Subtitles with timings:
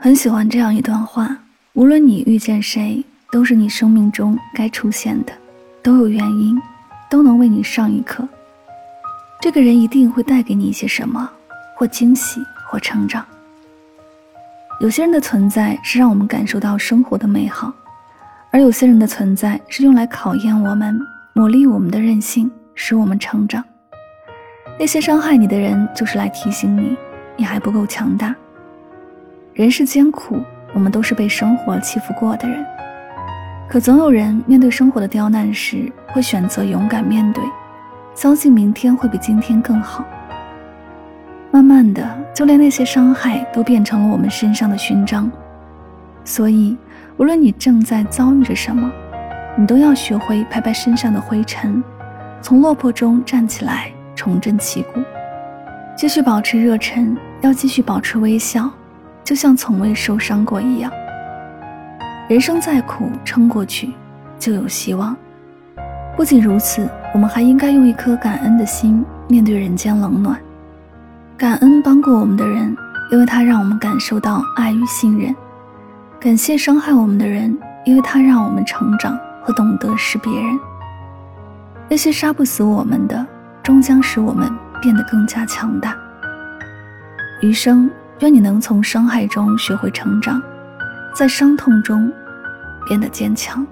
[0.00, 1.36] 很喜欢这样一段话：
[1.72, 5.32] 无论你遇见谁，都是你生命中该出现的，
[5.82, 6.56] 都有原因，
[7.10, 8.26] 都能为你上一课。
[9.40, 11.28] 这个人一定会带给你一些什么，
[11.76, 12.40] 或惊喜，
[12.70, 13.26] 或成长。
[14.80, 17.72] 有些人的存在是让我们感受到生活的美好，
[18.52, 20.96] 而有些人的存在是用来考验我们、
[21.32, 23.64] 磨砺我们的韧性，使我们成长。
[24.78, 26.96] 那些伤害你的人，就是来提醒你，
[27.36, 28.32] 你还不够强大。
[29.58, 30.40] 人世艰苦，
[30.72, 32.64] 我们都是被生活欺负过的人。
[33.68, 37.42] 可总有人面对生活的刁难时，会选择勇敢面对，
[38.14, 40.04] 相信明天会比今天更好。
[41.50, 45.28] 慢慢的，就连那些伤害都变成了我们身上的勋章。
[46.22, 46.76] 所以，
[47.16, 48.88] 无论你正在遭遇着什么，
[49.56, 51.82] 你都要学会拍拍身上的灰尘，
[52.40, 55.00] 从落魄中站起来，重振旗鼓，
[55.96, 58.70] 继续保持热忱，要继续保持微笑。
[59.28, 60.90] 就像从未受伤过一样。
[62.30, 63.92] 人生再苦，撑过去
[64.38, 65.14] 就有希望。
[66.16, 70.40] 不仅如此，我们还应该用一颗感恩的心面对人间冷暖。
[71.36, 72.74] 感恩帮过我们的人，
[73.10, 75.34] 因为他让我们感受到爱与信任；
[76.18, 77.54] 感谢伤害我们的人，
[77.84, 80.58] 因为他让我们成长和懂得是别人。
[81.86, 83.26] 那些杀不死我们的，
[83.62, 85.94] 终将使我们变得更加强大。
[87.42, 87.90] 余生。
[88.20, 90.42] 愿你能从伤害中学会成长，
[91.14, 92.12] 在伤痛中
[92.86, 93.64] 变得坚强。